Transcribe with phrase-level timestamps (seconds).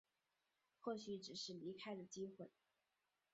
[0.79, 2.49] 或许只是离开的机会